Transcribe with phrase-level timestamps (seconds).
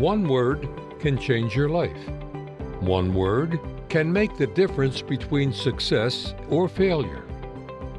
[0.00, 0.66] One word
[0.98, 2.08] can change your life.
[2.80, 3.60] One word
[3.90, 7.22] can make the difference between success or failure.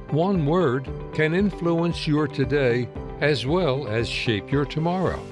[0.09, 5.23] One word can influence your today as well as shape your tomorrow.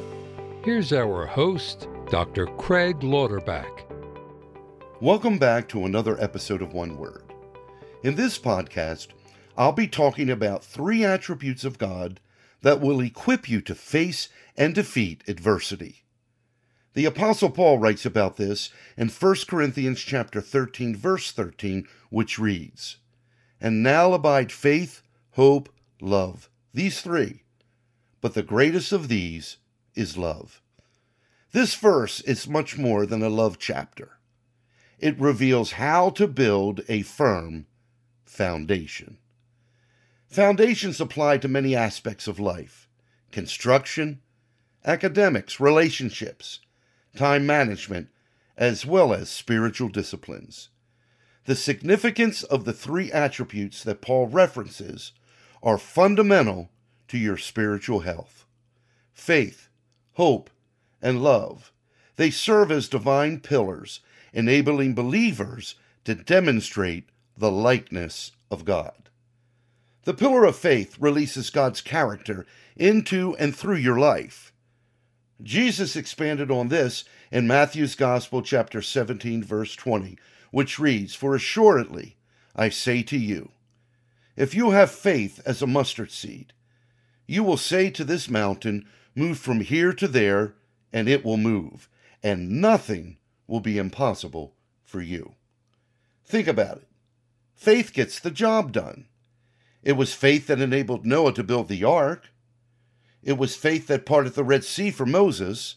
[0.64, 2.46] Here's our host, Dr.
[2.46, 3.82] Craig Lauterbach.
[5.02, 7.34] Welcome back to another episode of One Word.
[8.04, 9.08] In this podcast,
[9.58, 12.20] I'll be talking about three attributes of God
[12.62, 16.04] that will equip you to face and defeat adversity.
[16.94, 22.98] The apostle Paul writes about this in 1 Corinthians chapter 13 verse 13, which reads,
[23.62, 25.70] "And now abide faith, hope,
[26.02, 27.44] love, these three,
[28.22, 29.58] but the greatest of these
[29.94, 30.62] is love."
[31.52, 34.20] This verse is much more than a love chapter.
[34.98, 37.68] It reveals how to build a firm
[38.26, 39.20] foundation.
[40.28, 42.88] Foundations apply to many aspects of life
[43.32, 44.22] construction,
[44.84, 46.60] academics, relationships,
[47.16, 48.10] time management,
[48.58, 50.70] as well as spiritual disciplines.
[51.46, 55.14] The significance of the three attributes that Paul references
[55.64, 56.70] are fundamental
[57.08, 58.46] to your spiritual health
[59.14, 59.70] faith,
[60.14, 60.50] hope,
[61.02, 61.74] and love.
[62.16, 64.00] They serve as divine pillars
[64.34, 69.10] enabling believers to demonstrate the likeness of God.
[70.04, 74.54] The pillar of faith releases God's character into and through your life.
[75.42, 80.18] Jesus expanded on this in Matthew's Gospel, chapter 17, verse 20,
[80.52, 82.18] which reads, For assuredly
[82.56, 83.52] I say to you,
[84.36, 86.54] if you have faith as a mustard seed,
[87.28, 90.56] you will say to this mountain, Move from here to there,
[90.94, 91.90] and it will move,
[92.24, 93.18] and nothing
[93.48, 95.36] will be impossible for you.
[96.26, 96.88] Think about it.
[97.56, 99.08] Faith gets the job done.
[99.84, 102.32] It was faith that enabled Noah to build the ark.
[103.24, 105.76] It was faith that parted the Red Sea for Moses.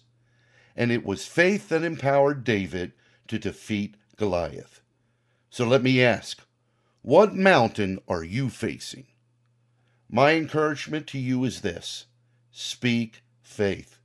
[0.77, 2.93] And it was faith that empowered David
[3.29, 4.81] to defeat Goliath.
[5.51, 6.43] So let me ask
[7.03, 9.07] what mountain are you facing?
[10.09, 12.07] My encouragement to you is this
[12.53, 13.99] speak faith.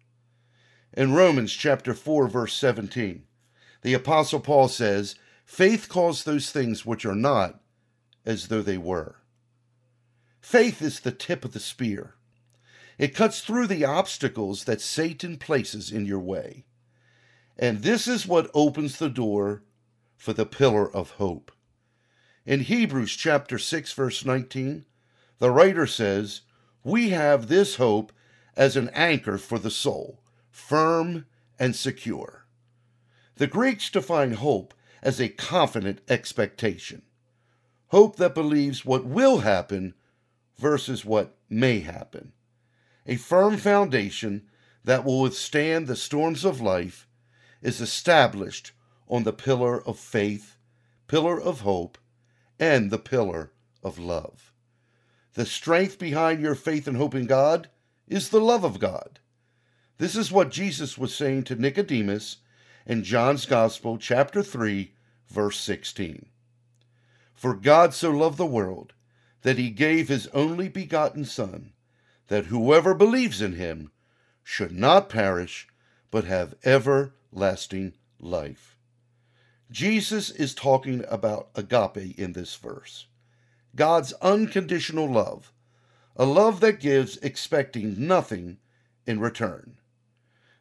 [0.93, 3.23] In Romans chapter 4 verse 17,
[3.83, 5.15] the Apostle Paul says,
[5.45, 7.61] Faith calls those things which are not
[8.25, 9.17] as though they were.
[10.41, 12.15] Faith is the tip of the spear.
[12.97, 16.65] It cuts through the obstacles that Satan places in your way.
[17.57, 19.63] And this is what opens the door
[20.15, 21.51] for the pillar of hope.
[22.45, 24.85] In Hebrews chapter 6 verse 19,
[25.37, 26.41] the writer says,
[26.83, 28.11] "We have this hope
[28.55, 31.27] as an anchor for the soul, firm
[31.59, 32.47] and secure."
[33.35, 37.03] The Greeks define hope as a confident expectation.
[37.89, 39.93] Hope that believes what will happen
[40.57, 42.33] versus what may happen.
[43.07, 44.49] A firm foundation
[44.83, 47.07] that will withstand the storms of life
[47.61, 48.73] is established
[49.07, 50.57] on the pillar of faith,
[51.07, 51.97] pillar of hope,
[52.59, 54.51] and the pillar of love.
[55.35, 57.69] The strength behind your faith and hope in God
[58.09, 59.19] is the love of God.
[59.99, 62.37] This is what Jesus was saying to Nicodemus
[62.85, 64.93] in John's Gospel, chapter 3,
[65.29, 66.25] verse 16.
[67.33, 68.93] For God so loved the world
[69.43, 71.71] that he gave his only begotten Son,
[72.27, 73.91] that whoever believes in him
[74.43, 75.67] should not perish,
[76.11, 78.77] but have everlasting life.
[79.69, 83.07] Jesus is talking about agape in this verse
[83.75, 85.51] God's unconditional love,
[86.15, 88.57] a love that gives expecting nothing
[89.05, 89.77] in return.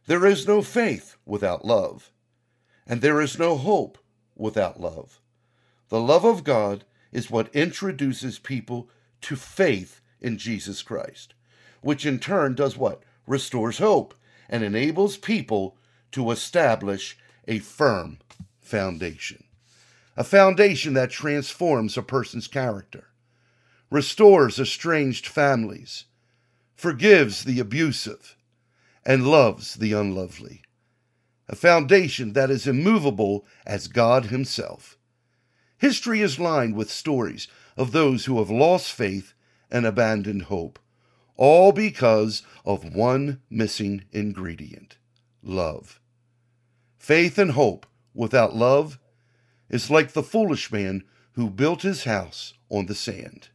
[0.05, 2.11] There is no faith without love
[2.87, 3.97] and there is no hope
[4.35, 5.19] without love.
[5.89, 8.89] The love of God is what introduces people
[9.21, 11.33] to faith in Jesus Christ,
[11.81, 13.03] which in turn does what?
[13.25, 14.13] Restores hope
[14.49, 15.77] and enables people
[16.11, 17.17] to establish
[17.47, 18.19] a firm
[18.59, 19.43] foundation.
[20.15, 23.09] A foundation that transforms a person's character,
[23.91, 26.05] restores estranged families,
[26.75, 28.35] forgives the abusive,
[29.05, 30.63] and loves the unlovely
[31.49, 34.97] a foundation that is immovable as God Himself.
[35.77, 37.47] History is lined with stories
[37.77, 39.33] of those who have lost faith
[39.71, 40.79] and abandoned hope,
[41.37, 44.97] all because of one missing ingredient
[45.41, 46.01] love.
[46.97, 48.99] Faith and hope without love
[49.69, 51.03] is like the foolish man
[51.33, 53.49] who built his house on the sand.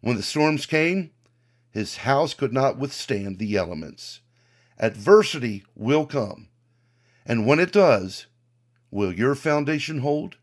[0.00, 1.12] When the storms came,
[1.70, 4.20] his house could not withstand the elements.
[4.78, 6.48] Adversity will come
[7.26, 8.26] and when it does,
[8.90, 10.36] will your foundation hold?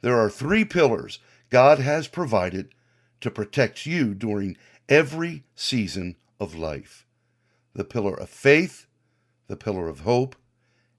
[0.00, 1.18] There are three pillars
[1.50, 2.74] God has provided
[3.20, 4.56] to protect you during
[4.88, 7.04] every season of life
[7.74, 8.86] the pillar of faith,
[9.46, 10.34] the pillar of hope,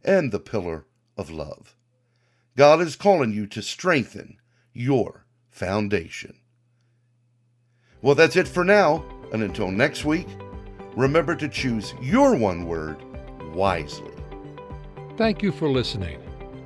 [0.04, 0.86] and the pillar
[1.18, 1.76] of love.
[2.56, 4.38] God is calling you to strengthen
[4.72, 6.40] your foundation.
[8.02, 9.04] Well, that's it for now.
[9.34, 10.28] And until next week,
[10.96, 12.98] remember to choose your one word
[13.54, 14.14] wisely.
[15.18, 16.22] Thank you for listening.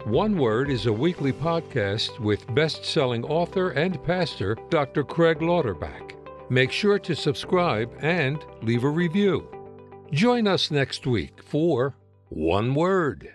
[0.06, 5.04] One Word is a weekly podcast with best selling author and pastor Dr.
[5.04, 6.13] Craig Lauterbach.
[6.54, 9.48] Make sure to subscribe and leave a review.
[10.12, 11.96] Join us next week for
[12.30, 13.34] One Word.